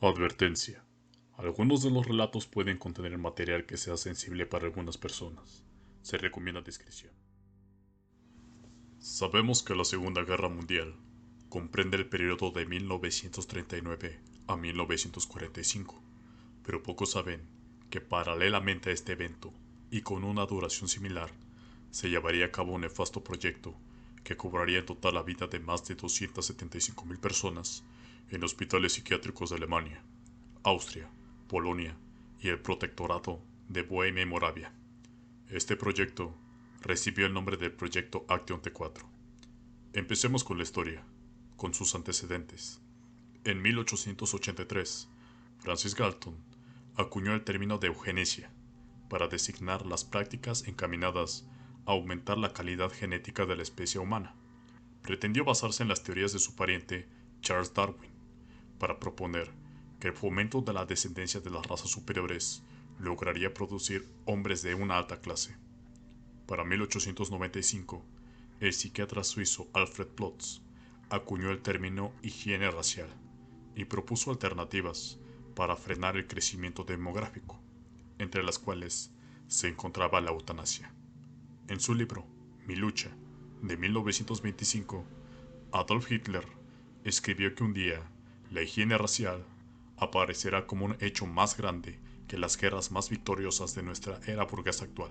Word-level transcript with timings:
Advertencia. 0.00 0.80
Algunos 1.36 1.82
de 1.82 1.90
los 1.90 2.06
relatos 2.06 2.46
pueden 2.46 2.78
contener 2.78 3.18
material 3.18 3.66
que 3.66 3.76
sea 3.76 3.96
sensible 3.96 4.46
para 4.46 4.66
algunas 4.66 4.96
personas. 4.96 5.64
Se 6.02 6.16
recomienda 6.18 6.60
discreción. 6.60 7.12
Sabemos 9.00 9.64
que 9.64 9.74
la 9.74 9.84
Segunda 9.84 10.22
Guerra 10.22 10.48
Mundial 10.48 10.94
comprende 11.48 11.96
el 11.96 12.08
periodo 12.08 12.52
de 12.52 12.64
1939 12.64 14.20
a 14.46 14.56
1945, 14.56 16.00
pero 16.62 16.80
pocos 16.84 17.10
saben 17.10 17.42
que 17.90 18.00
paralelamente 18.00 18.90
a 18.90 18.92
este 18.92 19.14
evento 19.14 19.52
y 19.90 20.02
con 20.02 20.22
una 20.22 20.46
duración 20.46 20.88
similar, 20.88 21.32
se 21.90 22.08
llevaría 22.08 22.46
a 22.46 22.52
cabo 22.52 22.74
un 22.74 22.82
nefasto 22.82 23.24
proyecto 23.24 23.74
que 24.22 24.36
cobraría 24.36 24.78
en 24.78 24.86
total 24.86 25.14
la 25.14 25.24
vida 25.24 25.48
de 25.48 25.58
más 25.58 25.84
de 25.88 25.96
275.000 25.96 27.18
personas 27.18 27.82
en 28.30 28.44
hospitales 28.44 28.92
psiquiátricos 28.92 29.50
de 29.50 29.56
Alemania, 29.56 30.02
Austria, 30.62 31.10
Polonia 31.48 31.96
y 32.40 32.48
el 32.48 32.60
protectorado 32.60 33.40
de 33.68 33.82
Bohemia 33.82 34.22
y 34.22 34.26
Moravia. 34.26 34.72
Este 35.48 35.76
proyecto 35.76 36.36
recibió 36.82 37.26
el 37.26 37.32
nombre 37.32 37.56
del 37.56 37.72
Proyecto 37.72 38.26
Action 38.28 38.60
T4. 38.60 39.02
Empecemos 39.94 40.44
con 40.44 40.58
la 40.58 40.62
historia, 40.62 41.02
con 41.56 41.72
sus 41.72 41.94
antecedentes. 41.94 42.80
En 43.44 43.62
1883, 43.62 45.08
Francis 45.58 45.94
Galton 45.94 46.36
acuñó 46.96 47.32
el 47.32 47.44
término 47.44 47.78
de 47.78 47.86
eugenesia 47.86 48.50
para 49.08 49.28
designar 49.28 49.86
las 49.86 50.04
prácticas 50.04 50.68
encaminadas 50.68 51.46
a 51.86 51.92
aumentar 51.92 52.36
la 52.36 52.52
calidad 52.52 52.92
genética 52.92 53.46
de 53.46 53.56
la 53.56 53.62
especie 53.62 54.00
humana. 54.00 54.34
Pretendió 55.02 55.44
basarse 55.44 55.82
en 55.82 55.88
las 55.88 56.02
teorías 56.02 56.34
de 56.34 56.38
su 56.38 56.54
pariente 56.54 57.08
Charles 57.40 57.72
Darwin 57.72 58.17
para 58.78 58.98
proponer 58.98 59.50
que 60.00 60.08
el 60.08 60.14
fomento 60.14 60.60
de 60.60 60.72
la 60.72 60.84
descendencia 60.84 61.40
de 61.40 61.50
las 61.50 61.66
razas 61.66 61.90
superiores 61.90 62.62
lograría 62.98 63.54
producir 63.54 64.08
hombres 64.24 64.62
de 64.62 64.74
una 64.74 64.96
alta 64.96 65.20
clase. 65.20 65.56
Para 66.46 66.64
1895, 66.64 68.04
el 68.60 68.72
psiquiatra 68.72 69.22
suizo 69.22 69.68
Alfred 69.72 70.08
Plotz 70.08 70.60
acuñó 71.10 71.50
el 71.50 71.60
término 71.60 72.12
higiene 72.22 72.70
racial 72.70 73.08
y 73.74 73.84
propuso 73.84 74.30
alternativas 74.30 75.18
para 75.54 75.76
frenar 75.76 76.16
el 76.16 76.26
crecimiento 76.26 76.84
demográfico, 76.84 77.60
entre 78.18 78.42
las 78.42 78.58
cuales 78.58 79.12
se 79.46 79.68
encontraba 79.68 80.20
la 80.20 80.30
eutanasia. 80.30 80.92
En 81.68 81.80
su 81.80 81.94
libro 81.94 82.26
Mi 82.66 82.76
lucha, 82.76 83.10
de 83.62 83.76
1925, 83.76 85.04
Adolf 85.72 86.10
Hitler 86.10 86.46
escribió 87.04 87.54
que 87.54 87.64
un 87.64 87.74
día 87.74 88.02
la 88.50 88.62
higiene 88.62 88.96
racial 88.96 89.44
aparecerá 89.96 90.66
como 90.66 90.86
un 90.86 90.96
hecho 91.00 91.26
más 91.26 91.56
grande 91.56 91.98
que 92.28 92.38
las 92.38 92.56
guerras 92.56 92.90
más 92.90 93.10
victoriosas 93.10 93.74
de 93.74 93.82
nuestra 93.82 94.20
era 94.26 94.44
burguesa 94.44 94.84
actual. 94.84 95.10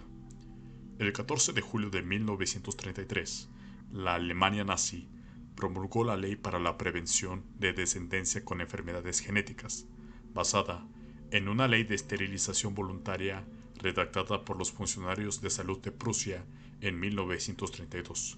El 0.97 1.13
14 1.13 1.53
de 1.53 1.61
julio 1.61 1.89
de 1.89 2.01
1933, 2.01 3.49
la 3.91 4.15
Alemania 4.15 4.63
nazi 4.63 5.07
promulgó 5.55 6.03
la 6.03 6.17
Ley 6.17 6.35
para 6.35 6.59
la 6.59 6.77
Prevención 6.77 7.43
de 7.59 7.73
Descendencia 7.73 8.43
con 8.43 8.61
Enfermedades 8.61 9.19
Genéticas, 9.19 9.85
basada 10.33 10.87
en 11.31 11.49
una 11.49 11.67
ley 11.67 11.83
de 11.83 11.95
esterilización 11.95 12.73
voluntaria 12.73 13.45
redactada 13.75 14.45
por 14.45 14.57
los 14.57 14.71
funcionarios 14.71 15.41
de 15.41 15.49
salud 15.49 15.79
de 15.79 15.91
Prusia 15.91 16.45
en 16.81 16.99
1932. 16.99 18.37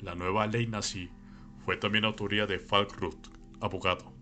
La 0.00 0.14
nueva 0.14 0.46
ley 0.46 0.66
nazi 0.66 1.10
fue 1.64 1.76
también 1.76 2.04
autoría 2.04 2.46
de 2.46 2.58
Falk 2.58 2.94
Ruth, 2.96 3.28
abogado, 3.60 4.13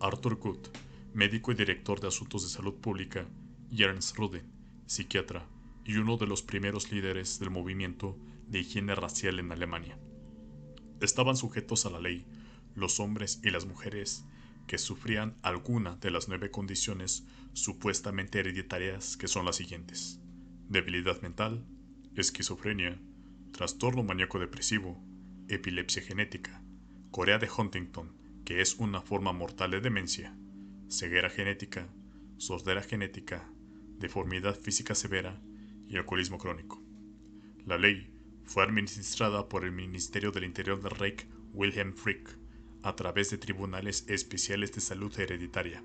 Arthur 0.00 0.36
Gut, 0.36 0.68
médico 1.12 1.52
y 1.52 1.54
director 1.54 2.00
de 2.00 2.08
asuntos 2.08 2.42
de 2.42 2.48
salud 2.48 2.74
pública, 2.74 3.26
y 3.70 3.82
Ernst 3.82 4.16
Ruden, 4.16 4.44
psiquiatra 4.86 5.46
y 5.84 5.96
uno 5.96 6.16
de 6.16 6.26
los 6.26 6.42
primeros 6.42 6.92
líderes 6.92 7.38
del 7.38 7.50
movimiento 7.50 8.18
de 8.46 8.60
higiene 8.60 8.94
racial 8.94 9.38
en 9.38 9.52
Alemania. 9.52 9.98
Estaban 11.00 11.36
sujetos 11.36 11.86
a 11.86 11.90
la 11.90 12.00
ley 12.00 12.26
los 12.74 13.00
hombres 13.00 13.40
y 13.42 13.50
las 13.50 13.66
mujeres 13.66 14.24
que 14.66 14.78
sufrían 14.78 15.36
alguna 15.42 15.96
de 15.96 16.10
las 16.10 16.28
nueve 16.28 16.50
condiciones 16.50 17.26
supuestamente 17.54 18.38
hereditarias 18.38 19.16
que 19.16 19.28
son 19.28 19.44
las 19.46 19.56
siguientes. 19.56 20.20
Debilidad 20.68 21.20
mental, 21.22 21.64
esquizofrenia, 22.14 23.00
trastorno 23.52 24.02
maníaco 24.02 24.38
depresivo, 24.38 25.02
epilepsia 25.48 26.02
genética, 26.02 26.62
Corea 27.10 27.38
de 27.38 27.48
Huntington, 27.50 28.12
que 28.48 28.62
es 28.62 28.76
una 28.76 29.02
forma 29.02 29.34
mortal 29.34 29.72
de 29.72 29.82
demencia, 29.82 30.34
ceguera 30.88 31.28
genética, 31.28 31.86
sordera 32.38 32.80
genética, 32.80 33.46
deformidad 33.98 34.58
física 34.58 34.94
severa 34.94 35.38
y 35.86 35.98
alcoholismo 35.98 36.38
crónico. 36.38 36.82
La 37.66 37.76
ley 37.76 38.10
fue 38.44 38.62
administrada 38.62 39.50
por 39.50 39.66
el 39.66 39.72
Ministerio 39.72 40.32
del 40.32 40.44
Interior 40.44 40.80
del 40.80 40.92
Reich 40.92 41.26
Wilhelm 41.52 41.92
Frick 41.92 42.38
a 42.82 42.96
través 42.96 43.28
de 43.28 43.36
tribunales 43.36 44.06
especiales 44.08 44.72
de 44.72 44.80
salud 44.80 45.12
hereditaria, 45.20 45.84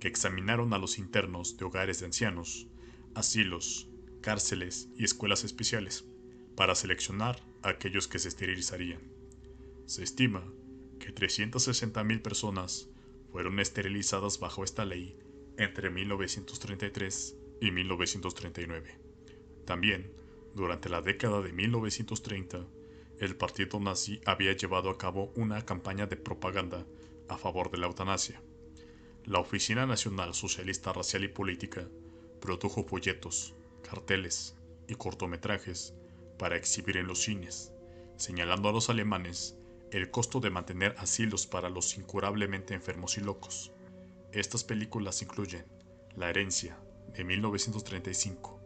que 0.00 0.08
examinaron 0.08 0.72
a 0.72 0.78
los 0.78 0.98
internos 0.98 1.58
de 1.58 1.66
hogares 1.66 2.00
de 2.00 2.06
ancianos, 2.06 2.66
asilos, 3.14 3.90
cárceles 4.22 4.88
y 4.96 5.04
escuelas 5.04 5.44
especiales, 5.44 6.06
para 6.56 6.74
seleccionar 6.74 7.42
a 7.62 7.68
aquellos 7.68 8.08
que 8.08 8.18
se 8.18 8.28
esterilizarían. 8.28 9.02
Se 9.84 10.02
estima 10.02 10.50
que 11.00 11.12
360.000 11.12 12.22
personas 12.22 12.88
fueron 13.32 13.58
esterilizadas 13.58 14.38
bajo 14.38 14.62
esta 14.62 14.84
ley 14.84 15.18
entre 15.56 15.90
1933 15.90 17.36
y 17.60 17.70
1939. 17.72 19.00
También, 19.64 20.12
durante 20.54 20.88
la 20.88 21.02
década 21.02 21.42
de 21.42 21.52
1930, 21.52 22.66
el 23.18 23.36
partido 23.36 23.80
nazi 23.80 24.20
había 24.24 24.52
llevado 24.52 24.90
a 24.90 24.98
cabo 24.98 25.32
una 25.34 25.64
campaña 25.64 26.06
de 26.06 26.16
propaganda 26.16 26.86
a 27.28 27.36
favor 27.36 27.70
de 27.70 27.78
la 27.78 27.86
eutanasia. 27.86 28.40
La 29.24 29.38
Oficina 29.38 29.86
Nacional 29.86 30.34
Socialista 30.34 30.92
Racial 30.92 31.24
y 31.24 31.28
Política 31.28 31.88
produjo 32.40 32.84
folletos, 32.84 33.54
carteles 33.82 34.56
y 34.88 34.94
cortometrajes 34.94 35.94
para 36.38 36.56
exhibir 36.56 36.96
en 36.96 37.06
los 37.06 37.20
cines, 37.20 37.72
señalando 38.16 38.70
a 38.70 38.72
los 38.72 38.88
alemanes 38.88 39.59
el 39.92 40.10
costo 40.10 40.38
de 40.40 40.50
mantener 40.50 40.94
asilos 40.98 41.46
para 41.46 41.68
los 41.68 41.96
incurablemente 41.96 42.74
enfermos 42.74 43.18
y 43.18 43.20
locos. 43.20 43.72
Estas 44.32 44.62
películas 44.62 45.20
incluyen 45.22 45.64
La 46.16 46.30
herencia, 46.30 46.78
de 47.14 47.24
1935, 47.24 48.60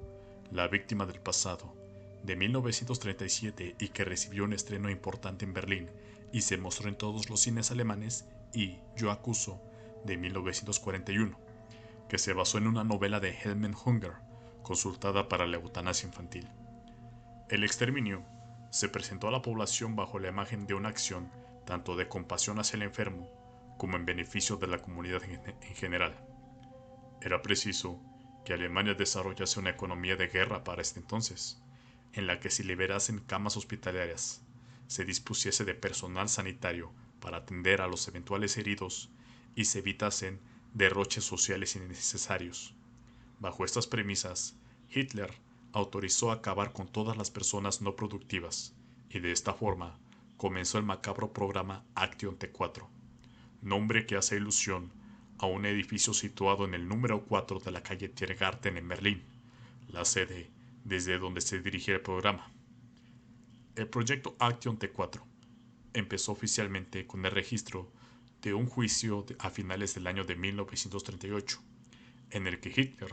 La 0.51 0.69
víctima 0.69 1.07
del 1.07 1.21
pasado, 1.21 1.75
de 2.23 2.37
1937 2.37 3.77
y 3.79 3.89
que 3.89 4.05
recibió 4.05 4.45
un 4.45 4.53
estreno 4.53 4.91
importante 4.91 5.45
en 5.45 5.55
Berlín 5.55 5.91
y 6.33 6.43
se 6.43 6.59
mostró 6.59 6.89
en 6.89 6.97
todos 6.97 7.31
los 7.31 7.41
cines 7.41 7.71
alemanes, 7.71 8.27
y 8.53 8.79
Yo 8.97 9.11
acuso, 9.11 9.63
de 10.05 10.17
1941, 10.17 11.39
que 12.09 12.19
se 12.19 12.33
basó 12.35 12.59
en 12.59 12.67
una 12.67 12.85
novela 12.85 13.21
de 13.21 13.31
Helmut 13.31 13.77
Hunger, 13.85 14.15
consultada 14.63 15.29
para 15.29 15.47
la 15.47 15.57
eutanasia 15.57 16.07
infantil. 16.07 16.49
El 17.49 17.65
exterminio 17.65 18.25
se 18.75 18.89
presentó 18.89 19.29
a 19.29 19.31
la 19.31 19.41
población 19.41 19.95
bajo 19.95 20.19
la 20.19 20.31
imagen 20.31 20.67
de 20.67 20.75
una 20.75 20.89
acción 20.89 21.31
tanto 21.65 21.95
de 21.95 22.09
compasión 22.09 22.59
hacia 22.59 22.75
el 22.77 22.83
enfermo 22.83 23.31
como 23.79 23.97
en 23.97 24.05
beneficio 24.05 24.57
de 24.57 24.67
la 24.67 24.79
comunidad 24.79 25.23
en 25.23 25.77
general. 25.77 26.17
Era 27.21 27.41
preciso 27.41 28.03
que 28.45 28.53
Alemania 28.53 28.95
desarrollase 28.95 29.61
una 29.61 29.71
economía 29.71 30.17
de 30.17 30.27
guerra 30.27 30.65
para 30.65 30.83
este 30.83 30.99
entonces, 30.99 31.63
en 32.15 32.27
la 32.27 32.41
que 32.41 32.51
se 32.51 32.65
liberasen 32.65 33.21
camas 33.21 33.57
hospitalarias, 33.57 34.45
se 34.89 35.05
dispusiese 35.05 35.65
de 35.65 35.77
personal 35.77 36.29
sanitario 36.29 36.93
para 37.21 37.37
atender 37.37 37.81
a 37.81 37.87
los 37.87 38.09
eventuales 38.09 38.57
heridos 38.57 39.09
y 39.55 39.67
se 39.67 39.79
evitasen 39.79 40.41
derroches 40.73 41.23
sociales 41.23 41.77
innecesarios. 41.77 42.75
Bajo 43.39 43.65
estas 43.65 43.87
premisas, 43.87 44.57
Hitler 44.91 45.44
autorizó 45.75 46.31
acabar 46.31 46.73
con 46.73 46.87
todas 46.87 47.17
las 47.17 47.33
personas 47.33 47.83
no 47.83 47.97
productivas, 47.97 48.73
y 49.11 49.19
de 49.19 49.33
esta 49.33 49.55
forma 49.55 49.99
comenzó 50.37 50.79
el 50.79 50.85
macabro 50.85 51.33
programa 51.33 51.85
Action 51.97 52.39
T4, 52.39 52.87
nombre 53.61 54.07
que 54.07 54.15
hace 54.15 54.37
ilusión 54.37 54.93
a 55.39 55.47
un 55.47 55.67
edificio 55.67 56.15
situado 56.15 56.65
en 56.65 56.75
el 56.75 56.87
número 56.87 57.25
4 57.25 57.59
de 57.59 57.73
la 57.73 57.83
calle 57.83 58.09
Tiergarten 58.09 58.77
en 58.77 58.87
Berlín, 58.87 59.25
la 59.89 60.05
sede 60.05 60.49
desde 60.85 61.19
donde 61.19 61.41
se 61.41 61.61
dirigía 61.61 61.97
el 61.97 62.03
programa. 62.03 62.53
El 63.75 63.89
proyecto 63.89 64.37
Action 64.39 64.79
T4 64.79 65.23
empezó 65.93 66.31
oficialmente 66.31 67.05
con 67.09 67.25
el 67.25 67.33
registro 67.33 67.91
de 68.43 68.55
un 68.55 68.67
juicio 68.67 69.27
a 69.41 69.51
finales 69.51 69.93
del 69.97 70.07
año 70.07 70.23
de 70.23 70.37
1938, 70.37 71.61
en 72.31 72.47
el 72.47 72.61
que 72.61 72.69
Hitler 72.69 73.13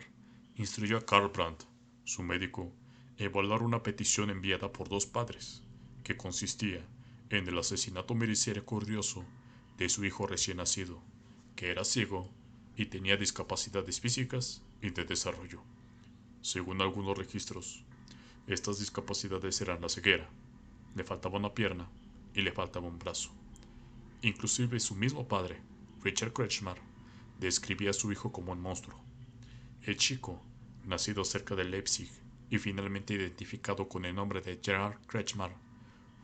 instruyó 0.58 0.98
a 0.98 1.06
Karl 1.08 1.30
Brandt 1.30 1.71
su 2.04 2.24
médico, 2.24 2.72
evaluar 3.18 3.64
una 3.64 3.84
petición 3.84 4.30
enviada 4.30 4.72
por 4.72 4.90
dos 4.90 5.06
padres, 5.06 5.64
que 6.04 6.18
consistía 6.18 6.86
en 7.30 7.48
el 7.48 7.58
asesinato 7.58 8.16
misericordioso 8.16 9.24
de 9.78 9.90
su 9.90 10.04
hijo 10.06 10.28
recién 10.28 10.58
nacido, 10.58 11.02
que 11.56 11.70
era 11.70 11.84
ciego 11.84 12.30
y 12.76 12.86
tenía 12.86 13.18
discapacidades 13.18 14.00
físicas 14.00 14.62
y 14.82 14.90
de 14.90 15.06
desarrollo. 15.06 15.62
Según 16.42 16.82
algunos 16.82 17.18
registros, 17.18 17.84
estas 18.48 18.80
discapacidades 18.80 19.62
eran 19.62 19.82
la 19.82 19.90
ceguera, 19.90 20.30
le 20.96 21.04
faltaba 21.04 21.38
una 21.38 21.54
pierna 21.54 21.90
y 22.34 22.42
le 22.42 22.52
faltaba 22.52 22.88
un 22.88 23.00
brazo. 23.00 23.32
Inclusive 24.24 24.80
su 24.80 24.96
mismo 24.96 25.28
padre, 25.28 25.62
Richard 26.04 26.34
Kretschmar, 26.34 26.78
describía 27.40 27.92
a 27.92 27.94
su 27.94 28.12
hijo 28.12 28.32
como 28.32 28.52
un 28.52 28.62
monstruo. 28.62 29.00
El 29.84 29.98
chico, 29.98 30.42
nacido 30.86 31.24
cerca 31.24 31.56
de 31.56 31.64
Leipzig 31.64 32.10
y 32.50 32.58
finalmente 32.58 33.14
identificado 33.14 33.88
con 33.88 34.06
el 34.06 34.16
nombre 34.16 34.42
de 34.42 34.60
Gerhard 34.62 35.00
Kretschmar, 35.08 35.56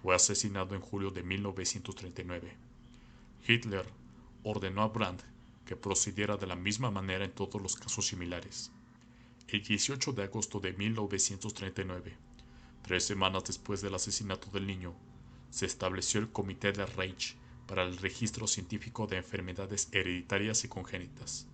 fue 0.01 0.15
asesinado 0.15 0.75
en 0.75 0.81
julio 0.81 1.11
de 1.11 1.23
1939. 1.23 2.55
Hitler 3.47 3.85
ordenó 4.43 4.81
a 4.83 4.87
Brandt 4.87 5.23
que 5.65 5.75
procediera 5.75 6.37
de 6.37 6.47
la 6.47 6.55
misma 6.55 6.91
manera 6.91 7.25
en 7.25 7.31
todos 7.31 7.61
los 7.61 7.75
casos 7.75 8.07
similares. 8.07 8.71
El 9.47 9.63
18 9.63 10.13
de 10.13 10.23
agosto 10.23 10.59
de 10.59 10.73
1939, 10.73 12.15
tres 12.81 13.03
semanas 13.05 13.43
después 13.45 13.81
del 13.81 13.95
asesinato 13.95 14.49
del 14.51 14.67
niño, 14.67 14.93
se 15.49 15.65
estableció 15.65 16.19
el 16.19 16.31
Comité 16.31 16.71
de 16.71 16.85
Reich 16.85 17.35
para 17.67 17.83
el 17.83 17.97
registro 17.97 18.47
científico 18.47 19.07
de 19.07 19.17
enfermedades 19.17 19.89
hereditarias 19.91 20.63
y 20.63 20.67
congénitas, 20.67 21.47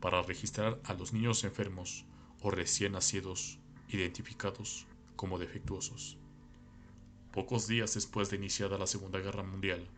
para 0.00 0.22
registrar 0.22 0.80
a 0.84 0.94
los 0.94 1.12
niños 1.12 1.44
enfermos 1.44 2.04
o 2.42 2.50
recién 2.50 2.92
nacidos 2.92 3.58
identificados 3.88 4.86
como 5.16 5.38
defectuosos. 5.38 6.18
Pocos 7.32 7.66
días 7.66 7.94
después 7.94 8.30
de 8.30 8.36
iniciada 8.36 8.78
la 8.78 8.86
Segunda 8.86 9.18
Guerra 9.20 9.42
Mundial, 9.42 9.88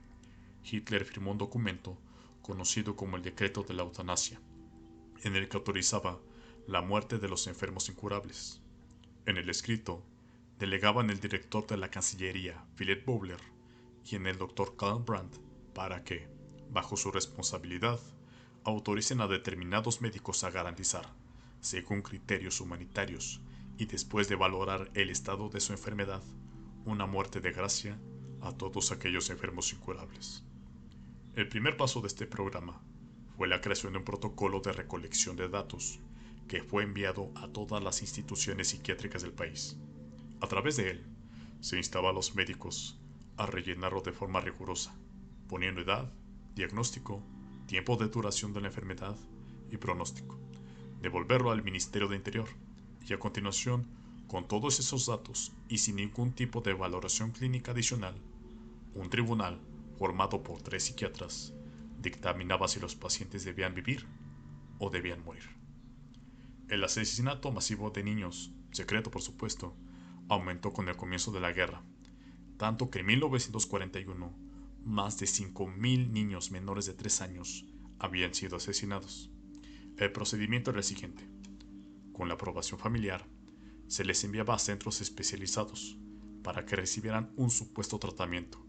Hitler 0.63 1.05
firmó 1.05 1.33
un 1.33 1.39
documento 1.39 1.99
conocido 2.43 2.97
como 2.97 3.17
el 3.17 3.23
Decreto 3.23 3.63
de 3.63 3.75
la 3.75 3.83
Eutanasia, 3.83 4.41
en 5.23 5.35
el 5.35 5.49
que 5.49 5.57
autorizaba 5.57 6.21
la 6.67 6.83
muerte 6.83 7.19
de 7.19 7.29
los 7.29 7.47
enfermos 7.47 7.89
incurables. 7.89 8.61
En 9.27 9.37
el 9.37 9.49
escrito, 9.49 10.03
delegaban 10.59 11.11
el 11.11 11.21
director 11.21 11.67
de 11.67 11.77
la 11.77 11.91
Cancillería, 11.91 12.65
Philip 12.77 13.05
Bowler, 13.05 13.41
y 14.05 14.17
en 14.17 14.27
el 14.27 14.39
doctor 14.39 14.77
Karl 14.77 15.03
Brandt 15.03 15.37
para 15.75 16.05
que, 16.05 16.29
bajo 16.71 16.97
su 16.97 17.11
responsabilidad, 17.11 17.99
autoricen 18.65 19.21
a 19.21 19.27
determinados 19.27 20.01
médicos 20.01 20.45
a 20.45 20.51
garantizar, 20.51 21.13
según 21.65 22.03
criterios 22.03 22.61
humanitarios 22.61 23.41
y 23.79 23.87
después 23.87 24.29
de 24.29 24.37
valorar 24.37 24.91
el 24.93 25.09
estado 25.09 25.49
de 25.49 25.61
su 25.61 25.73
enfermedad, 25.73 26.23
una 26.85 27.07
muerte 27.07 27.41
de 27.41 27.53
gracia 27.53 27.99
a 28.43 28.53
todos 28.53 28.93
aquellos 28.93 29.31
enfermos 29.31 29.73
incurables. 29.73 30.45
El 31.35 31.49
primer 31.49 31.79
paso 31.79 32.03
de 32.03 32.09
este 32.09 32.27
programa 32.27 32.83
fue 33.39 33.49
la 33.49 33.63
creación 33.63 33.95
de 33.95 34.01
un 34.01 34.05
protocolo 34.05 34.61
de 34.61 34.75
recolección 34.75 35.37
de 35.37 35.49
datos 35.49 36.01
que 36.49 36.63
fue 36.63 36.83
enviado 36.83 37.33
a 37.35 37.49
todas 37.49 37.83
las 37.83 38.03
instituciones 38.03 38.69
psiquiátricas 38.69 39.23
del 39.23 39.33
país. 39.33 39.79
A 40.43 40.47
través 40.47 40.77
de 40.77 40.91
él, 40.91 41.07
se 41.61 41.79
instaba 41.79 42.11
a 42.11 42.13
los 42.13 42.35
médicos 42.35 43.01
a 43.39 43.47
rellenarlo 43.47 44.03
de 44.03 44.13
forma 44.13 44.43
rigurosa, 44.43 44.95
poniendo 45.49 45.81
edad, 45.81 46.13
diagnóstico, 46.55 47.23
tiempo 47.67 47.97
de 47.97 48.09
duración 48.09 48.53
de 48.53 48.61
la 48.61 48.67
enfermedad 48.67 49.17
y 49.71 49.79
pronóstico. 49.79 50.44
Devolverlo 51.05 51.51
al 51.51 51.63
Ministerio 51.63 52.09
de 52.09 52.17
Interior 52.17 52.49
y 53.07 53.13
a 53.13 53.19
continuación, 53.19 53.87
con 54.27 54.49
todos 54.49 54.81
esos 54.81 55.05
datos 55.05 55.53
y 55.69 55.77
sin 55.77 55.97
ningún 55.97 56.33
tipo 56.33 56.63
de 56.63 56.73
valoración 56.73 57.31
clínica 57.31 57.73
adicional, 57.73 58.15
un 58.95 59.11
tribunal 59.11 59.61
formado 59.99 60.43
por 60.43 60.63
tres 60.63 60.85
psiquiatras 60.85 61.53
dictaminaba 62.01 62.69
si 62.69 62.81
los 62.81 62.97
pacientes 62.97 63.45
debían 63.45 63.75
vivir 63.75 64.07
o 64.79 64.89
debían 64.89 65.23
morir. 65.23 65.43
El 66.71 66.83
asesinato 66.83 67.53
masivo 67.53 67.91
de 67.91 68.03
niños, 68.03 68.51
secreto 68.71 69.11
por 69.11 69.21
supuesto, 69.21 69.75
aumentó 70.31 70.73
con 70.73 70.89
el 70.89 70.97
comienzo 70.97 71.33
de 71.33 71.41
la 71.41 71.53
guerra, 71.53 71.83
tanto 72.57 72.89
que 72.89 73.01
en 73.01 73.07
1941 73.09 74.33
más 74.87 75.19
de 75.19 75.27
5.000 75.27 76.09
niños 76.09 76.51
menores 76.51 76.87
de 76.87 76.95
3 76.95 77.21
años 77.21 77.67
habían 77.99 78.33
sido 78.33 78.57
asesinados. 78.57 79.34
El 79.97 80.11
procedimiento 80.11 80.71
era 80.71 80.81
el 80.81 80.85
siguiente. 80.85 81.23
Con 82.13 82.27
la 82.27 82.35
aprobación 82.35 82.81
familiar, 82.81 83.29
se 83.87 84.05
les 84.05 84.25
enviaba 84.25 84.55
a 84.55 84.59
centros 84.59 85.01
especializados 85.01 85.97
para 86.43 86.67
que 86.67 86.75
recibieran 86.75 87.33
un 87.37 87.51
supuesto 87.51 88.01
tratamiento. 88.01 88.65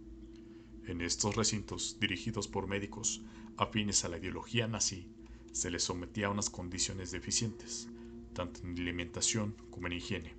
En 0.86 1.02
estos 1.02 1.36
recintos, 1.36 1.98
dirigidos 2.00 2.48
por 2.48 2.68
médicos 2.68 3.24
afines 3.58 4.06
a 4.06 4.10
la 4.10 4.18
ideología 4.18 4.68
nazi, 4.68 5.10
se 5.52 5.72
les 5.72 5.84
sometía 5.84 6.28
a 6.28 6.30
unas 6.30 6.52
condiciones 6.52 7.10
deficientes, 7.10 7.90
tanto 8.34 8.62
en 8.62 8.78
alimentación 8.78 9.56
como 9.72 9.88
en 9.88 9.94
higiene. 9.94 10.36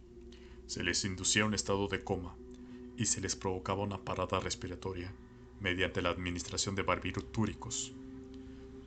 Se 0.66 0.84
les 0.84 1.04
inducía 1.04 1.46
un 1.46 1.54
estado 1.54 1.88
de 1.88 2.04
coma 2.04 2.36
y 2.96 3.06
se 3.06 3.20
les 3.20 3.34
provocaba 3.34 3.82
una 3.82 4.04
parada 4.04 4.38
respiratoria 4.38 5.12
mediante 5.58 6.00
la 6.00 6.10
administración 6.10 6.76
de 6.76 6.82
barbitúricos. 6.82 7.92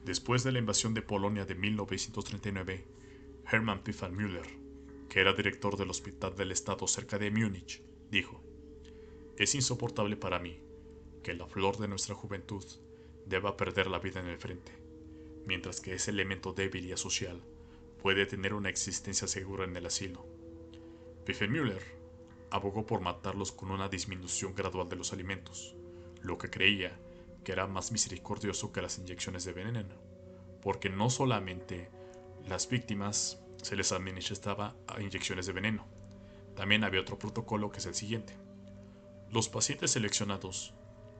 Después 0.03 0.43
de 0.43 0.51
la 0.51 0.59
invasión 0.59 0.93
de 0.93 1.01
Polonia 1.01 1.45
de 1.45 1.55
1939, 1.55 2.85
Hermann 3.51 3.81
Müller, 4.11 4.47
que 5.09 5.19
era 5.19 5.33
director 5.33 5.77
del 5.77 5.89
Hospital 5.89 6.35
del 6.35 6.51
Estado 6.51 6.87
cerca 6.87 7.17
de 7.17 7.31
Múnich, 7.31 7.81
dijo, 8.09 8.43
Es 9.37 9.55
insoportable 9.55 10.15
para 10.15 10.39
mí 10.39 10.59
que 11.23 11.33
la 11.33 11.47
flor 11.47 11.77
de 11.77 11.87
nuestra 11.87 12.15
juventud 12.15 12.63
deba 13.25 13.57
perder 13.57 13.87
la 13.87 13.99
vida 13.99 14.19
en 14.19 14.27
el 14.27 14.37
frente 14.37 14.89
mientras 15.49 15.81
que 15.81 15.95
ese 15.95 16.11
elemento 16.11 16.53
débil 16.53 16.85
y 16.85 16.91
asocial 16.91 17.41
puede 18.03 18.27
tener 18.27 18.53
una 18.53 18.69
existencia 18.69 19.27
segura 19.27 19.65
en 19.65 19.75
el 19.75 19.87
asilo. 19.87 20.23
Müller 21.49 21.81
abogó 22.51 22.85
por 22.85 23.01
matarlos 23.01 23.51
con 23.51 23.71
una 23.71 23.89
disminución 23.89 24.53
gradual 24.53 24.89
de 24.89 24.95
los 24.95 25.11
alimentos, 25.11 25.75
lo 26.21 26.37
que 26.37 26.51
creía 26.51 26.99
que 27.43 27.51
era 27.51 27.67
más 27.67 27.91
misericordioso 27.91 28.71
que 28.71 28.81
las 28.81 28.97
inyecciones 28.97 29.45
de 29.45 29.53
veneno, 29.53 29.95
porque 30.61 30.89
no 30.89 31.09
solamente 31.09 31.89
las 32.47 32.67
víctimas 32.69 33.39
se 33.61 33.75
les 33.75 33.91
administraba 33.91 34.75
inyecciones 34.99 35.45
de 35.45 35.53
veneno, 35.53 35.85
también 36.55 36.83
había 36.83 37.01
otro 37.01 37.17
protocolo 37.17 37.71
que 37.71 37.79
es 37.79 37.85
el 37.85 37.95
siguiente. 37.95 38.33
Los 39.29 39.49
pacientes 39.49 39.91
seleccionados 39.91 40.73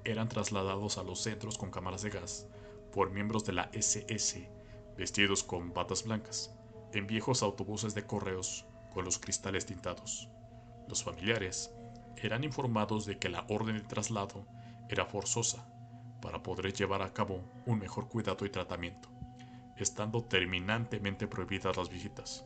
eran 0.04 0.30
trasladados 0.30 0.98
a 0.98 1.04
los 1.04 1.20
centros 1.20 1.58
con 1.58 1.72
cámaras 1.72 2.02
de 2.02 2.10
gas 2.10 2.48
por 2.92 3.12
miembros 3.12 3.46
de 3.46 3.54
la 3.54 3.70
SS 3.74 4.50
vestidos 4.98 5.44
con 5.44 5.74
batas 5.74 6.04
blancas 6.04 6.54
en 6.94 7.08
viejos 7.08 7.42
autobuses 7.42 7.96
de 7.96 8.06
correos 8.06 8.66
con 8.94 9.06
los 9.06 9.18
cristales 9.18 9.66
tintados. 9.66 10.28
Los 10.88 11.04
familiares 11.04 11.72
eran 12.18 12.44
informados 12.44 13.06
de 13.06 13.18
que 13.18 13.30
la 13.30 13.46
orden 13.48 13.78
de 13.78 13.84
traslado 13.84 14.46
era 14.90 15.06
forzosa 15.06 15.66
para 16.22 16.44
poder 16.44 16.74
llevar 16.74 17.02
a 17.02 17.14
cabo 17.14 17.44
un 17.66 17.80
mejor 17.80 18.08
cuidado 18.08 18.46
y 18.46 18.50
tratamiento, 18.50 19.10
estando 19.78 20.24
terminantemente 20.24 21.28
prohibidas 21.28 21.78
las 21.78 21.90
visitas. 21.90 22.46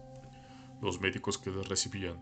Los 0.81 0.99
médicos 0.99 1.37
que 1.37 1.51
les 1.51 1.67
recibían 1.67 2.17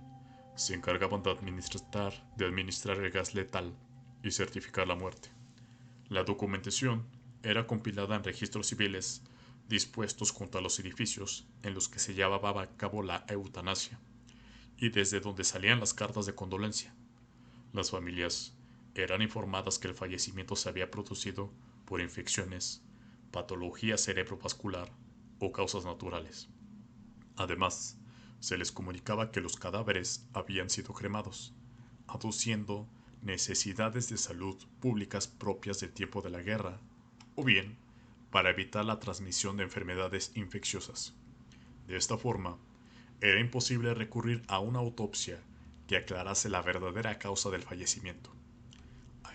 se 0.56 0.76
encargaban 0.76 1.24
de 1.24 1.32
administrar, 1.32 2.14
de 2.36 2.46
administrar 2.46 2.98
el 2.98 3.12
gas 3.12 3.34
letal 3.34 3.74
y 4.24 4.32
certificar 4.32 4.88
la 4.88 4.96
muerte. 4.96 5.30
La 6.10 6.24
documentación 6.24 7.06
era 7.44 7.66
compilada 7.66 8.16
en 8.16 8.24
registros 8.24 8.68
civiles 8.68 9.24
dispuestos 9.68 10.32
junto 10.32 10.58
a 10.58 10.62
los 10.62 10.78
edificios 10.80 11.48
en 11.64 11.74
los 11.74 11.88
que 11.88 12.00
se 12.00 12.14
llevaba 12.14 12.62
a 12.62 12.78
cabo 12.78 13.02
la 13.02 13.26
eutanasia, 13.28 14.00
y 14.78 14.90
desde 14.90 15.22
donde 15.22 15.44
salían 15.44 15.80
las 15.80 15.94
cartas 15.94 16.26
de 16.26 16.36
condolencia. 16.36 16.94
Las 17.72 17.90
familias 17.90 18.54
eran 18.96 19.22
informadas 19.22 19.80
que 19.80 19.88
el 19.88 19.96
fallecimiento 19.96 20.56
se 20.56 20.70
había 20.70 20.92
producido 20.92 21.52
por 21.86 22.02
infecciones, 22.02 22.84
patología 23.32 23.98
cerebrovascular 23.98 24.92
o 25.40 25.52
causas 25.52 25.86
naturales. 25.86 26.50
Además, 27.38 27.98
se 28.40 28.58
les 28.58 28.72
comunicaba 28.72 29.32
que 29.32 29.42
los 29.42 29.56
cadáveres 29.56 30.28
habían 30.34 30.70
sido 30.70 30.94
cremados, 30.94 31.54
aduciendo 32.08 32.88
necesidades 33.22 34.10
de 34.10 34.18
salud 34.18 34.58
públicas 34.80 35.28
propias 35.28 35.80
del 35.80 35.92
tiempo 35.92 36.22
de 36.22 36.32
la 36.32 36.42
guerra 36.42 36.80
o 37.36 37.44
bien 37.44 37.78
para 38.32 38.50
evitar 38.50 38.84
la 38.84 39.00
transmisión 39.00 39.58
de 39.58 39.64
enfermedades 39.64 40.32
infecciosas. 40.36 41.14
De 41.88 41.98
esta 41.98 42.18
forma, 42.18 42.58
era 43.22 43.40
imposible 43.40 43.94
recurrir 43.94 44.42
a 44.48 44.60
una 44.60 44.80
autopsia 44.80 45.40
que 45.88 45.98
aclarase 45.98 46.50
la 46.50 46.62
verdadera 46.62 47.20
causa 47.20 47.50
del 47.50 47.62
fallecimiento. 47.62 48.32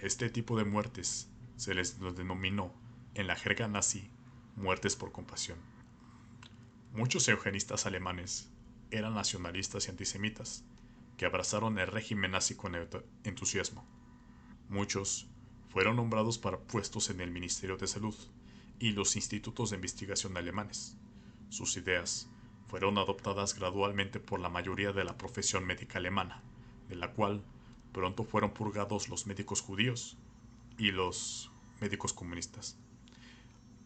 Este 0.07 0.31
tipo 0.31 0.57
de 0.57 0.65
muertes 0.65 1.29
se 1.57 1.75
les 1.75 1.99
denominó 1.99 2.73
en 3.15 3.27
la 3.27 3.35
jerga 3.35 3.67
nazi 3.67 4.09
muertes 4.55 4.95
por 4.95 5.11
compasión. 5.11 5.59
Muchos 6.93 7.27
eugenistas 7.27 7.87
alemanes 7.87 8.49
eran 8.93 9.15
nacionalistas 9.15 9.89
y 9.89 9.91
antisemitas 9.91 10.65
que 11.17 11.27
abrazaron 11.27 11.81
el 11.81 11.89
régimen 11.89 12.31
nazi 12.31 12.55
con 12.55 12.77
entusiasmo. 13.25 13.85
Muchos 14.69 15.27
fueron 15.71 15.97
nombrados 15.97 16.39
para 16.39 16.61
puestos 16.61 17.11
en 17.11 17.21
el 17.21 17.33
Ministerio 17.33 17.77
de 17.77 17.89
Salud 17.89 18.15
y 18.79 18.93
los 18.93 19.17
institutos 19.17 19.71
de 19.71 19.77
investigación 19.77 20.37
alemanes. 20.37 20.97
sus 21.49 21.77
ideas 21.77 22.29
fueron 22.69 22.99
adoptadas 22.99 23.57
gradualmente 23.57 24.21
por 24.21 24.39
la 24.39 24.51
mayoría 24.51 24.93
de 24.93 25.03
la 25.03 25.19
profesión 25.19 25.65
médica 25.65 25.99
alemana, 25.99 26.45
de 26.89 26.95
la 26.95 27.11
cual 27.11 27.43
pronto 27.97 28.25
fueron 28.25 28.51
purgados 28.51 29.09
los 29.09 29.27
médicos 29.27 29.63
judíos 29.63 30.19
y 30.77 30.91
los 30.91 31.51
médicos 31.81 32.13
comunistas. 32.13 32.77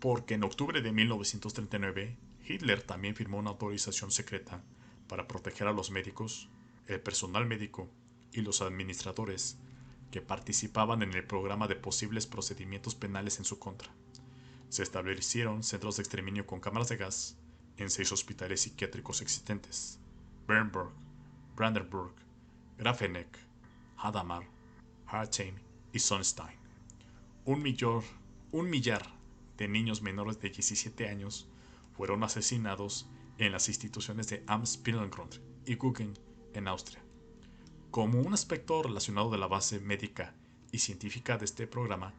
Porque 0.01 0.35
en 0.35 0.43
octubre 0.43 0.83
de 0.83 0.91
1939 0.91 2.17
Hitler 2.45 2.83
también 2.83 3.15
firmó 3.15 3.39
una 3.39 3.51
autorización 3.51 4.11
secreta 4.11 4.65
para 5.07 5.29
proteger 5.29 5.69
a 5.69 5.73
los 5.73 5.93
médicos, 5.93 6.49
el 6.89 6.99
personal 6.99 7.47
médico 7.47 7.89
y 8.33 8.41
los 8.41 8.63
administradores 8.63 9.59
que 10.11 10.21
participaban 10.21 11.03
en 11.03 11.15
el 11.15 11.25
programa 11.25 11.69
de 11.69 11.77
posibles 11.77 12.27
procedimientos 12.27 12.97
penales 12.97 13.39
en 13.39 13.45
su 13.45 13.61
contra. 13.61 13.93
Se 14.71 14.83
establecieron 14.83 15.63
centros 15.63 15.99
de 15.99 16.03
exterminio 16.03 16.49
con 16.49 16.59
cámaras 16.59 16.89
de 16.89 16.97
gas 16.97 17.37
en 17.77 17.91
seis 17.91 18.11
hospitales 18.11 18.63
psiquiátricos 18.63 19.23
existentes: 19.23 20.01
Bernburg, 20.49 20.91
Brandenburg, 21.55 22.15
Grafeneck, 22.77 23.50
Hadamar, 24.03 24.45
Hartheim 25.07 25.57
y 25.93 25.99
Sonstein. 25.99 26.59
Un, 27.45 27.63
millor, 27.63 28.03
un 28.53 28.71
millar 28.71 29.07
de 29.59 29.69
niños 29.69 30.01
menores 30.01 30.41
de 30.41 30.49
17 30.49 31.09
años 31.09 31.47
fueron 31.97 32.25
asesinados 32.25 33.07
en 33.39 33.53
las 33.53 33.69
instituciones 33.69 34.29
de 34.29 34.45
Amts-Pillengrund 34.47 35.41
y 35.67 35.75
Guggen 35.75 36.15
en 36.55 36.69
Austria. 36.69 37.03
Como 37.91 38.21
un 38.21 38.33
aspecto 38.33 38.83
relacionado 38.83 39.31
de 39.31 39.39
la 39.39 39.49
base 39.49 39.81
médica 39.81 40.35
y 40.73 40.79
científica 40.79 41.37
de 41.37 41.45
este 41.45 41.67
programa, 41.67 42.15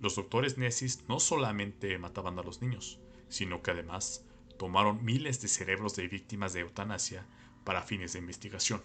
los 0.00 0.16
doctores 0.16 0.56
nazis 0.56 1.04
no 1.08 1.20
solamente 1.20 1.98
mataban 1.98 2.38
a 2.38 2.42
los 2.42 2.62
niños, 2.62 2.98
sino 3.28 3.62
que 3.62 3.72
además 3.72 4.24
tomaron 4.58 5.04
miles 5.04 5.40
de 5.42 5.48
cerebros 5.48 5.96
de 5.96 6.08
víctimas 6.08 6.52
de 6.52 6.60
eutanasia 6.60 7.26
para 7.64 7.82
fines 7.82 8.12
de 8.12 8.20
investigación. 8.20 8.82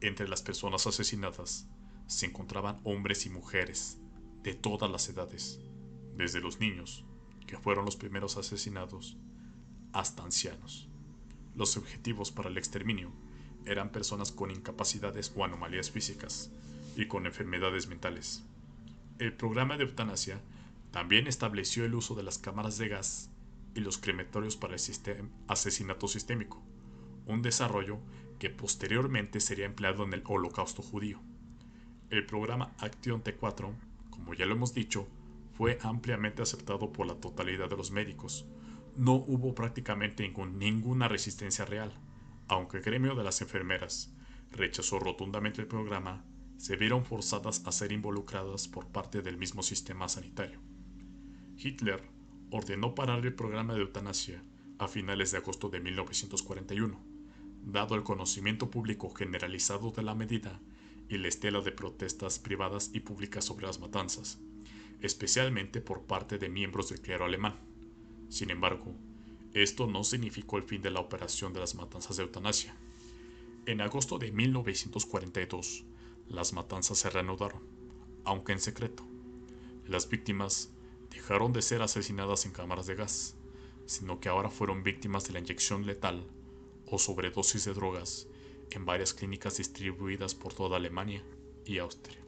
Entre 0.00 0.28
las 0.28 0.42
personas 0.42 0.86
asesinadas 0.86 1.66
se 2.06 2.26
encontraban 2.26 2.80
hombres 2.84 3.26
y 3.26 3.30
mujeres 3.30 3.98
de 4.42 4.54
todas 4.54 4.90
las 4.90 5.08
edades, 5.08 5.60
desde 6.16 6.40
los 6.40 6.60
niños, 6.60 7.04
que 7.46 7.58
fueron 7.58 7.84
los 7.84 7.96
primeros 7.96 8.36
asesinados, 8.36 9.16
hasta 9.92 10.22
ancianos. 10.22 10.88
Los 11.56 11.76
objetivos 11.76 12.30
para 12.30 12.48
el 12.48 12.58
exterminio 12.58 13.10
eran 13.66 13.90
personas 13.90 14.30
con 14.30 14.52
incapacidades 14.52 15.32
o 15.34 15.44
anomalías 15.44 15.90
físicas 15.90 16.52
y 16.96 17.06
con 17.06 17.26
enfermedades 17.26 17.88
mentales. 17.88 18.44
El 19.18 19.32
programa 19.32 19.76
de 19.76 19.84
eutanasia 19.84 20.40
también 20.92 21.26
estableció 21.26 21.84
el 21.84 21.94
uso 21.94 22.14
de 22.14 22.22
las 22.22 22.38
cámaras 22.38 22.78
de 22.78 22.88
gas 22.88 23.30
y 23.74 23.80
los 23.80 23.98
crematorios 23.98 24.56
para 24.56 24.76
el 24.76 25.30
asesinato 25.48 26.06
sistémico, 26.06 26.62
un 27.26 27.42
desarrollo 27.42 27.98
que 28.38 28.50
posteriormente 28.50 29.40
sería 29.40 29.66
empleado 29.66 30.04
en 30.04 30.12
el 30.12 30.22
holocausto 30.26 30.82
judío. 30.82 31.20
El 32.10 32.26
programa 32.26 32.74
Action 32.78 33.22
T4, 33.22 33.72
como 34.10 34.34
ya 34.34 34.46
lo 34.46 34.54
hemos 34.54 34.74
dicho, 34.74 35.08
fue 35.56 35.78
ampliamente 35.82 36.42
aceptado 36.42 36.92
por 36.92 37.06
la 37.06 37.14
totalidad 37.14 37.68
de 37.68 37.76
los 37.76 37.90
médicos. 37.90 38.46
No 38.96 39.14
hubo 39.14 39.54
prácticamente 39.54 40.28
ninguna 40.28 41.08
resistencia 41.08 41.64
real 41.64 41.92
aunque 42.48 42.78
el 42.78 42.82
gremio 42.82 43.14
de 43.14 43.24
las 43.24 43.40
enfermeras 43.42 44.10
rechazó 44.50 44.98
rotundamente 44.98 45.60
el 45.60 45.68
programa, 45.68 46.24
se 46.56 46.76
vieron 46.76 47.04
forzadas 47.04 47.62
a 47.66 47.72
ser 47.72 47.92
involucradas 47.92 48.66
por 48.66 48.86
parte 48.86 49.22
del 49.22 49.36
mismo 49.36 49.62
sistema 49.62 50.08
sanitario. 50.08 50.60
Hitler 51.56 52.02
ordenó 52.50 52.94
parar 52.94 53.24
el 53.24 53.34
programa 53.34 53.74
de 53.74 53.80
eutanasia 53.80 54.42
a 54.78 54.88
finales 54.88 55.30
de 55.30 55.38
agosto 55.38 55.68
de 55.68 55.80
1941, 55.80 56.98
dado 57.72 57.94
el 57.96 58.02
conocimiento 58.02 58.70
público 58.70 59.10
generalizado 59.10 59.90
de 59.90 60.02
la 60.02 60.14
medida 60.14 60.58
y 61.10 61.18
la 61.18 61.28
estela 61.28 61.60
de 61.60 61.70
protestas 61.70 62.38
privadas 62.38 62.90
y 62.94 63.00
públicas 63.00 63.44
sobre 63.44 63.66
las 63.66 63.78
matanzas, 63.78 64.38
especialmente 65.02 65.82
por 65.82 66.02
parte 66.02 66.38
de 66.38 66.48
miembros 66.48 66.88
del 66.88 67.02
clero 67.02 67.26
alemán. 67.26 67.56
Sin 68.30 68.50
embargo, 68.50 68.94
esto 69.52 69.86
no 69.86 70.02
significó 70.02 70.56
el 70.56 70.62
fin 70.62 70.80
de 70.80 70.90
la 70.90 71.00
operación 71.00 71.52
de 71.52 71.60
las 71.60 71.74
matanzas 71.74 72.16
de 72.16 72.22
eutanasia. 72.22 72.74
En 73.66 73.82
agosto 73.82 74.18
de 74.18 74.32
1942, 74.32 75.84
las 76.26 76.54
matanzas 76.54 76.98
se 76.98 77.10
reanudaron, 77.10 77.60
aunque 78.24 78.52
en 78.52 78.60
secreto. 78.60 79.06
Las 79.86 80.08
víctimas 80.08 80.70
dejaron 81.10 81.52
de 81.52 81.60
ser 81.60 81.82
asesinadas 81.82 82.46
en 82.46 82.52
cámaras 82.52 82.86
de 82.86 82.94
gas, 82.94 83.36
sino 83.84 84.20
que 84.20 84.30
ahora 84.30 84.48
fueron 84.48 84.82
víctimas 84.82 85.26
de 85.26 85.34
la 85.34 85.40
inyección 85.40 85.84
letal 85.84 86.24
o 86.90 86.98
sobredosis 86.98 87.64
de 87.64 87.74
drogas 87.74 88.26
en 88.70 88.84
varias 88.84 89.14
clínicas 89.14 89.56
distribuidas 89.56 90.34
por 90.34 90.54
toda 90.54 90.76
Alemania 90.76 91.22
y 91.64 91.78
Austria. 91.78 92.18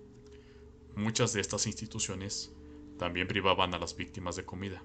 Muchas 0.96 1.32
de 1.32 1.40
estas 1.40 1.66
instituciones 1.66 2.52
también 2.98 3.28
privaban 3.28 3.74
a 3.74 3.78
las 3.78 3.96
víctimas 3.96 4.36
de 4.36 4.44
comida. 4.44 4.82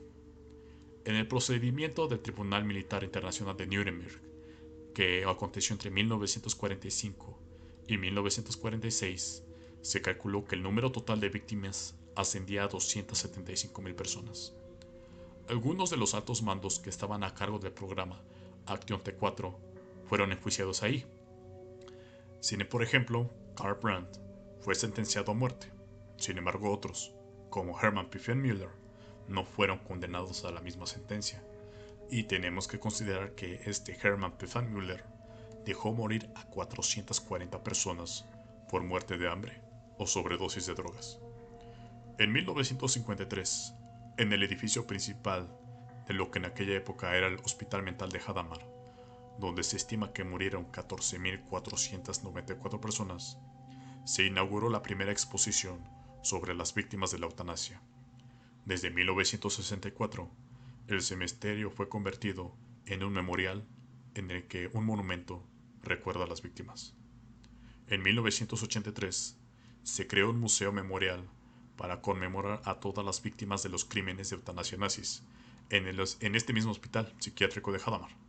En 1.04 1.16
el 1.16 1.28
procedimiento 1.28 2.08
del 2.08 2.22
Tribunal 2.22 2.64
Militar 2.66 3.04
Internacional 3.04 3.58
de 3.58 3.68
Nuremberg, 3.68 4.22
que 4.94 5.26
aconteció 5.26 5.74
entre 5.74 5.92
1945 5.92 7.40
y 7.88 7.98
1946, 7.98 9.44
se 9.82 10.02
calculó 10.02 10.46
que 10.46 10.56
el 10.56 10.64
número 10.64 10.92
total 10.92 11.20
de 11.20 11.30
víctimas 11.30 11.96
ascendía 12.16 12.64
a 12.64 12.70
275.000 12.70 13.94
personas. 13.94 14.54
Algunos 15.50 15.90
de 15.90 15.98
los 15.98 16.16
altos 16.16 16.42
mandos 16.42 16.80
que 16.80 16.90
estaban 16.90 17.24
a 17.24 17.36
cargo 17.36 17.60
del 17.60 17.74
programa 17.74 18.24
Action 18.66 19.04
T4 19.04 19.56
fueron 20.06 20.32
enjuiciados 20.32 20.84
ahí. 20.84 21.06
Cine, 22.40 22.66
por 22.66 22.84
ejemplo, 22.84 23.34
Karl 23.56 23.80
Brandt 23.82 24.18
fue 24.62 24.76
sentenciado 24.76 25.32
a 25.32 25.36
muerte. 25.36 25.72
Sin 26.18 26.38
embargo, 26.38 26.72
otros, 26.72 27.14
como 27.50 27.80
Hermann 27.80 28.10
Pfeffenmüller, 28.10 28.70
no 29.28 29.44
fueron 29.44 29.80
condenados 29.80 30.46
a 30.46 30.52
la 30.52 30.62
misma 30.62 30.86
sentencia. 30.86 31.44
Y 32.10 32.24
tenemos 32.24 32.68
que 32.68 32.80
considerar 32.80 33.34
que 33.34 33.62
este 33.66 33.98
Hermann 34.02 34.38
Pfeffenmüller 34.38 35.04
dejó 35.66 35.94
morir 35.94 36.30
a 36.36 36.46
440 36.46 37.64
personas 37.64 38.26
por 38.70 38.84
muerte 38.84 39.18
de 39.18 39.30
hambre 39.30 39.62
o 39.98 40.06
sobredosis 40.06 40.68
de 40.68 40.76
drogas. 40.76 41.20
En 42.18 42.32
1953, 42.32 43.74
en 44.18 44.32
el 44.32 44.44
edificio 44.44 44.86
principal 44.86 45.50
de 46.08 46.14
lo 46.14 46.32
que 46.32 46.40
en 46.40 46.46
aquella 46.46 46.76
época 46.76 47.16
era 47.16 47.28
el 47.28 47.40
Hospital 47.40 47.84
Mental 47.84 48.10
de 48.10 48.22
Hadamar, 48.26 48.75
donde 49.40 49.64
se 49.64 49.78
estima 49.78 50.14
que 50.14 50.24
murieron 50.24 50.72
14.494 50.72 52.80
personas, 52.80 53.38
se 54.06 54.26
inauguró 54.26 54.70
la 54.70 54.82
primera 54.82 55.12
exposición 55.12 55.84
sobre 56.22 56.56
las 56.56 56.74
víctimas 56.74 57.12
de 57.12 57.20
la 57.20 57.26
eutanasia. 57.26 57.82
Desde 58.66 58.90
1964, 58.90 60.30
el 60.88 61.02
cementerio 61.02 61.72
fue 61.72 61.90
convertido 61.90 62.56
en 62.86 63.04
un 63.04 63.14
memorial 63.14 63.68
en 64.14 64.32
el 64.32 64.48
que 64.48 64.70
un 64.74 64.86
monumento 64.86 65.44
recuerda 65.82 66.24
a 66.24 66.28
las 66.28 66.42
víctimas. 66.42 66.96
En 67.88 68.02
1983, 68.02 69.38
se 69.84 70.08
creó 70.08 70.32
un 70.32 70.40
museo 70.40 70.72
memorial 70.72 71.30
para 71.78 72.02
conmemorar 72.02 72.62
a 72.66 72.80
todas 72.80 73.06
las 73.06 73.22
víctimas 73.22 73.62
de 73.62 73.70
los 73.70 73.86
crímenes 73.86 74.30
de 74.30 74.38
eutanasia 74.38 74.78
nazis 74.78 75.24
en, 75.70 75.88
en 75.88 76.36
este 76.36 76.54
mismo 76.54 76.72
hospital 76.72 77.14
psiquiátrico 77.20 77.72
de 77.72 77.82
Hadamar. 77.86 78.25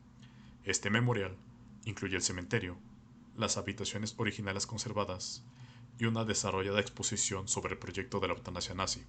Este 0.66 0.90
memorial 0.90 1.36
incluye 1.84 2.16
el 2.16 2.22
cementerio, 2.22 2.76
las 3.36 3.56
habitaciones 3.56 4.16
originales 4.18 4.66
conservadas 4.66 5.44
y 5.96 6.06
una 6.06 6.24
desarrollada 6.24 6.80
exposición 6.80 7.46
sobre 7.46 7.74
el 7.74 7.78
proyecto 7.78 8.18
de 8.18 8.26
la 8.26 8.34
eutanasia 8.34 8.74
nazi. 8.74 9.04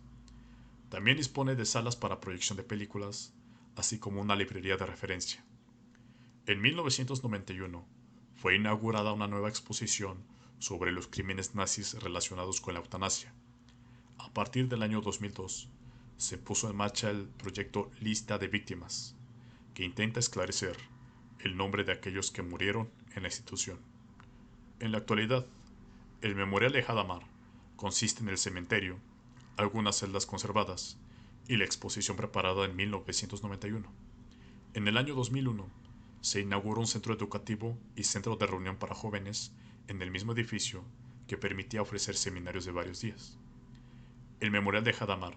También 0.89 1.17
dispone 1.17 1.55
de 1.55 1.65
salas 1.65 1.95
para 1.95 2.21
proyección 2.21 2.57
de 2.57 2.63
películas, 2.63 3.33
así 3.75 3.97
como 3.97 4.21
una 4.21 4.35
librería 4.35 4.77
de 4.77 4.85
referencia. 4.85 5.43
En 6.45 6.61
1991 6.61 7.83
fue 8.35 8.55
inaugurada 8.55 9.11
una 9.11 9.27
nueva 9.27 9.49
exposición 9.49 10.23
sobre 10.59 10.91
los 10.91 11.07
crímenes 11.07 11.55
nazis 11.55 11.95
relacionados 11.95 12.61
con 12.61 12.75
la 12.75 12.81
eutanasia. 12.81 13.33
A 14.19 14.31
partir 14.31 14.69
del 14.69 14.83
año 14.83 15.01
2002 15.01 15.69
se 16.17 16.37
puso 16.37 16.69
en 16.69 16.75
marcha 16.75 17.09
el 17.09 17.27
proyecto 17.29 17.89
Lista 17.99 18.37
de 18.37 18.47
Víctimas, 18.47 19.15
que 19.73 19.83
intenta 19.83 20.19
esclarecer 20.19 20.77
el 21.39 21.55
nombre 21.55 21.83
de 21.83 21.91
aquellos 21.91 22.31
que 22.31 22.41
murieron 22.41 22.89
en 23.15 23.23
la 23.23 23.29
institución. 23.29 23.79
En 24.79 24.91
la 24.91 24.99
actualidad, 24.99 25.45
el 26.21 26.35
Memorial 26.35 26.71
de 26.71 26.83
Hadamar 26.83 27.21
consiste 27.75 28.23
en 28.23 28.29
el 28.29 28.37
cementerio 28.37 28.97
algunas 29.55 29.97
celdas 29.97 30.25
conservadas 30.25 30.97
y 31.47 31.57
la 31.57 31.65
exposición 31.65 32.17
preparada 32.17 32.65
en 32.65 32.75
1991. 32.75 33.87
En 34.73 34.87
el 34.87 34.97
año 34.97 35.15
2001 35.15 35.67
se 36.21 36.41
inauguró 36.41 36.81
un 36.81 36.87
centro 36.87 37.13
educativo 37.13 37.77
y 37.95 38.03
centro 38.03 38.35
de 38.35 38.47
reunión 38.47 38.77
para 38.77 38.95
jóvenes 38.95 39.51
en 39.87 40.01
el 40.01 40.11
mismo 40.11 40.33
edificio 40.33 40.83
que 41.27 41.37
permitía 41.37 41.81
ofrecer 41.81 42.15
seminarios 42.15 42.65
de 42.65 42.71
varios 42.71 43.01
días. 43.01 43.37
El 44.39 44.51
Memorial 44.51 44.83
de 44.83 44.95
Hadamar 44.99 45.35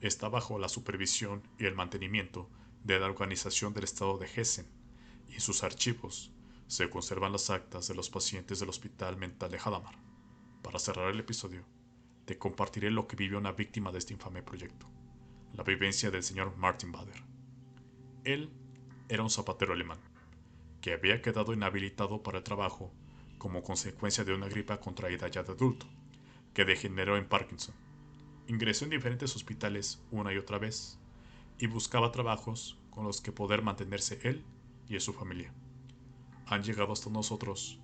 está 0.00 0.28
bajo 0.28 0.58
la 0.58 0.68
supervisión 0.68 1.42
y 1.58 1.66
el 1.66 1.74
mantenimiento 1.74 2.48
de 2.84 2.98
la 3.00 3.06
Organización 3.06 3.74
del 3.74 3.84
Estado 3.84 4.16
de 4.18 4.26
Hessen 4.26 4.77
y 5.28 5.40
sus 5.40 5.62
archivos 5.62 6.32
se 6.66 6.90
conservan 6.90 7.32
las 7.32 7.50
actas 7.50 7.88
de 7.88 7.94
los 7.94 8.10
pacientes 8.10 8.60
del 8.60 8.68
Hospital 8.68 9.16
Mental 9.16 9.50
de 9.50 9.58
Hadamar. 9.58 9.94
Para 10.62 10.78
cerrar 10.78 11.10
el 11.10 11.20
episodio, 11.20 11.64
te 12.26 12.36
compartiré 12.36 12.90
lo 12.90 13.06
que 13.06 13.16
vivió 13.16 13.38
una 13.38 13.52
víctima 13.52 13.90
de 13.90 13.98
este 13.98 14.12
infame 14.12 14.42
proyecto, 14.42 14.86
la 15.54 15.64
vivencia 15.64 16.10
del 16.10 16.22
señor 16.22 16.56
Martin 16.56 16.92
Bader. 16.92 17.22
Él 18.24 18.50
era 19.08 19.22
un 19.22 19.30
zapatero 19.30 19.72
alemán, 19.72 19.98
que 20.82 20.92
había 20.92 21.22
quedado 21.22 21.54
inhabilitado 21.54 22.22
para 22.22 22.38
el 22.38 22.44
trabajo 22.44 22.92
como 23.38 23.62
consecuencia 23.62 24.24
de 24.24 24.34
una 24.34 24.48
gripa 24.48 24.80
contraída 24.80 25.28
ya 25.28 25.42
de 25.42 25.52
adulto, 25.52 25.86
que 26.52 26.64
degeneró 26.64 27.16
en 27.16 27.28
Parkinson. 27.28 27.74
Ingresó 28.46 28.84
en 28.84 28.90
diferentes 28.90 29.34
hospitales 29.36 30.02
una 30.10 30.32
y 30.32 30.36
otra 30.36 30.58
vez, 30.58 30.98
y 31.58 31.66
buscaba 31.66 32.12
trabajos 32.12 32.76
con 32.90 33.04
los 33.04 33.20
que 33.20 33.32
poder 33.32 33.62
mantenerse 33.62 34.18
él 34.22 34.44
y 34.88 34.98
su 35.00 35.12
familia. 35.12 35.52
Han 36.46 36.62
llegado 36.62 36.92
hasta 36.92 37.10
nosotros 37.10 37.78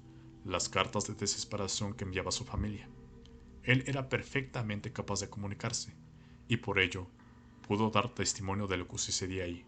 las 0.45 0.69
cartas 0.69 1.07
de 1.07 1.15
desesperación 1.15 1.95
que 1.95 2.05
enviaba 2.05 2.31
su 2.31 2.45
familia. 2.45 2.89
Él 3.63 3.85
era 3.87 4.09
perfectamente 4.09 4.93
capaz 4.93 5.21
de 5.21 5.31
comunicarse, 5.31 5.95
y 6.49 6.59
por 6.59 6.79
ello 6.79 7.07
pudo 7.67 7.91
dar 7.91 8.15
testimonio 8.15 8.67
de 8.67 8.77
lo 8.77 8.87
que 8.89 8.99
sucedía 8.99 9.45
ahí. 9.45 9.65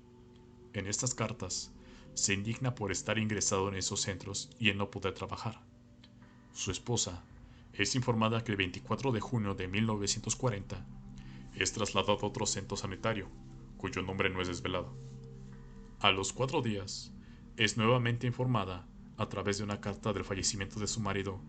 En 0.75 0.87
estas 0.87 1.14
cartas 1.14 1.73
se 2.14 2.35
indigna 2.35 2.75
por 2.75 2.93
estar 2.93 3.19
ingresado 3.19 3.69
en 3.69 3.76
esos 3.76 4.00
centros 4.02 4.50
y 4.59 4.71
en 4.71 4.78
no 4.78 4.90
poder 4.90 5.14
trabajar. 5.14 5.61
Su 6.52 6.71
esposa 6.71 7.23
es 7.73 7.95
informada 7.95 8.43
que 8.45 8.52
el 8.52 8.59
24 8.59 9.12
de 9.12 9.21
junio 9.21 9.55
de 9.55 9.69
1940 9.69 10.87
es 11.55 11.73
trasladado 11.73 12.19
a 12.21 12.26
otro 12.26 12.47
centro 12.47 12.76
sanitario, 12.76 13.28
cuyo 13.76 14.02
nombre 14.02 14.31
no 14.31 14.40
es 14.40 14.49
desvelado. 14.49 14.95
A 16.00 16.11
los 16.11 16.33
cuatro 16.33 16.61
días, 16.61 17.12
es 17.57 17.77
nuevamente 17.79 18.27
informada 18.27 18.87
a 19.17 19.29
través 19.29 19.59
de 19.59 19.65
una 19.65 19.81
carta 19.81 20.13
del 20.13 20.25
fallecimiento 20.25 20.79
de 20.79 20.87
su 20.87 21.01
marido 21.01 21.41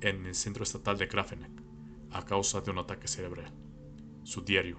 en 0.00 0.26
el 0.26 0.34
centro 0.34 0.62
estatal 0.62 0.98
de 0.98 1.06
Grafeneck 1.06 1.62
a 2.10 2.24
causa 2.24 2.60
de 2.60 2.70
un 2.70 2.78
ataque 2.78 3.08
cerebral. 3.08 3.52
Su 4.24 4.42
diario, 4.42 4.78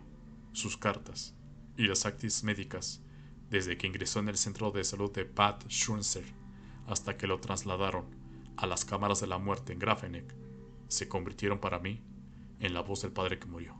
sus 0.54 0.77
cartas 0.77 1.36
y 1.75 1.88
las 1.88 2.06
actas 2.06 2.44
médicas 2.44 3.04
desde 3.50 3.77
que 3.77 3.88
ingresó 3.88 4.20
en 4.20 4.30
el 4.30 4.38
centro 4.38 4.72
de 4.72 4.84
salud 4.84 5.12
de 5.12 5.24
Bad 5.24 5.68
Schunzer 5.70 6.25
hasta 6.88 7.18
que 7.18 7.27
lo 7.27 7.39
trasladaron 7.39 8.06
a 8.56 8.68
las 8.68 8.86
cámaras 8.86 9.22
de 9.22 9.27
la 9.27 9.39
muerte 9.39 9.74
en 9.74 9.80
Grafeneck, 9.80 10.36
se 10.88 11.08
convirtieron 11.08 11.60
para 11.60 11.80
mí 11.80 12.04
en 12.60 12.74
la 12.74 12.82
voz 12.82 13.01
del 13.01 13.12
padre 13.12 13.39
que 13.39 13.48
murió. 13.48 13.75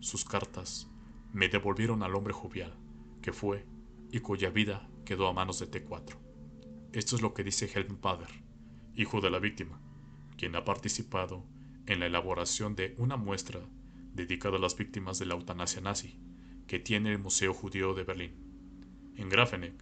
Sus 0.00 0.24
cartas 0.24 0.88
me 1.32 1.48
devolvieron 1.48 2.02
al 2.02 2.14
hombre 2.14 2.34
jovial 2.34 2.76
que 3.22 3.32
fue 3.32 3.66
y 4.12 4.20
cuya 4.20 4.50
vida 4.50 4.88
quedó 5.04 5.28
a 5.28 5.32
manos 5.32 5.58
de 5.58 5.70
T4. 5.70 6.25
Esto 6.96 7.14
es 7.14 7.20
lo 7.20 7.34
que 7.34 7.44
dice 7.44 7.70
Helmut 7.74 8.00
Bader, 8.00 8.30
hijo 8.94 9.20
de 9.20 9.28
la 9.28 9.38
víctima, 9.38 9.78
quien 10.38 10.56
ha 10.56 10.64
participado 10.64 11.44
en 11.84 12.00
la 12.00 12.06
elaboración 12.06 12.74
de 12.74 12.94
una 12.96 13.18
muestra 13.18 13.60
dedicada 14.14 14.56
a 14.56 14.60
las 14.60 14.78
víctimas 14.78 15.18
de 15.18 15.26
la 15.26 15.34
eutanasia 15.34 15.82
nazi 15.82 16.18
que 16.66 16.78
tiene 16.78 17.12
el 17.12 17.18
Museo 17.18 17.52
Judío 17.52 17.92
de 17.92 18.04
Berlín 18.04 18.32
en 19.14 19.28
Grafeneck, 19.28 19.74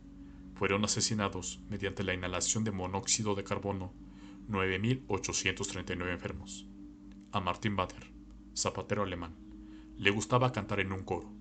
fueron 0.56 0.84
asesinados 0.84 1.60
mediante 1.68 2.02
la 2.02 2.14
inhalación 2.14 2.64
de 2.64 2.72
monóxido 2.72 3.36
de 3.36 3.44
carbono 3.44 3.94
9.839 4.48 6.10
enfermos. 6.10 6.66
A 7.30 7.38
Martin 7.38 7.76
Bader, 7.76 8.10
zapatero 8.56 9.04
alemán, 9.04 9.36
le 9.98 10.10
gustaba 10.10 10.50
cantar 10.50 10.80
en 10.80 10.90
un 10.90 11.04
coro, 11.04 11.32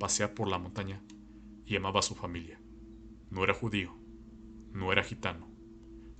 pasear 0.00 0.34
por 0.34 0.48
la 0.48 0.58
montaña 0.58 1.00
y 1.64 1.76
amaba 1.76 2.00
a 2.00 2.02
su 2.02 2.16
familia. 2.16 2.60
No 3.30 3.44
era 3.44 3.54
judío, 3.54 3.96
no 4.74 4.90
era 4.90 5.04
gitano, 5.04 5.48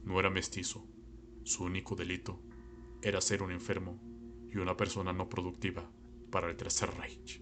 no 0.05 0.21
era 0.21 0.31
mestizo. 0.31 0.87
Su 1.43 1.65
único 1.65 1.97
delito 1.97 2.41
era 3.03 3.21
ser 3.21 3.43
un 3.43 3.51
enfermo 3.51 4.01
y 4.49 4.59
una 4.59 4.77
persona 4.77 5.13
no 5.13 5.29
productiva 5.29 5.91
para 6.31 6.49
el 6.49 6.57
Tercer 6.57 6.89
Reich. 6.97 7.41